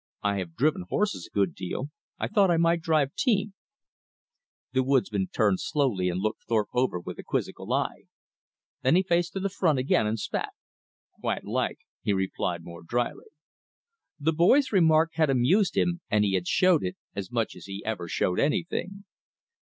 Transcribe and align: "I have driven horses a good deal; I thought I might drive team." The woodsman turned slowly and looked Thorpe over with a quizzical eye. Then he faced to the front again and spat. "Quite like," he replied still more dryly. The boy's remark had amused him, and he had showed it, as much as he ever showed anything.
"I 0.23 0.37
have 0.37 0.55
driven 0.55 0.85
horses 0.89 1.27
a 1.27 1.35
good 1.35 1.53
deal; 1.53 1.91
I 2.17 2.27
thought 2.27 2.49
I 2.49 2.57
might 2.57 2.81
drive 2.81 3.13
team." 3.13 3.53
The 4.73 4.81
woodsman 4.81 5.27
turned 5.31 5.59
slowly 5.59 6.09
and 6.09 6.19
looked 6.19 6.41
Thorpe 6.45 6.69
over 6.73 6.99
with 6.99 7.19
a 7.19 7.23
quizzical 7.23 7.71
eye. 7.71 8.05
Then 8.81 8.95
he 8.95 9.03
faced 9.03 9.33
to 9.33 9.39
the 9.39 9.47
front 9.47 9.77
again 9.77 10.07
and 10.07 10.19
spat. 10.19 10.53
"Quite 11.19 11.45
like," 11.45 11.77
he 12.01 12.13
replied 12.13 12.61
still 12.61 12.65
more 12.71 12.81
dryly. 12.81 13.27
The 14.19 14.33
boy's 14.33 14.71
remark 14.71 15.11
had 15.13 15.29
amused 15.29 15.77
him, 15.77 16.01
and 16.09 16.25
he 16.25 16.33
had 16.33 16.47
showed 16.47 16.83
it, 16.83 16.97
as 17.15 17.29
much 17.31 17.55
as 17.55 17.65
he 17.65 17.85
ever 17.85 18.07
showed 18.07 18.39
anything. 18.39 19.03